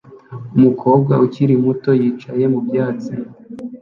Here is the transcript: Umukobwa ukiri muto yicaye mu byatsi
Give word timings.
Umukobwa 0.57 1.13
ukiri 1.25 1.55
muto 1.63 1.91
yicaye 2.01 2.43
mu 2.53 2.59
byatsi 2.67 3.13